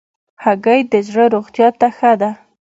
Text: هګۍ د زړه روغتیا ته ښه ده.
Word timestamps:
هګۍ 0.43 0.81
د 0.91 0.93
زړه 1.07 1.25
روغتیا 1.35 1.67
ته 1.79 1.87
ښه 1.97 2.11
ده. 2.21 2.31